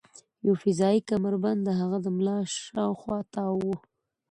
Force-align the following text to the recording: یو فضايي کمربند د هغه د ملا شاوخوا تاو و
یو 0.45 0.53
فضايي 0.63 0.99
کمربند 1.09 1.59
د 1.63 1.69
هغه 1.79 1.97
د 2.05 2.07
ملا 2.17 2.37
شاوخوا 2.65 3.17
تاو 3.33 3.57
و 3.65 3.69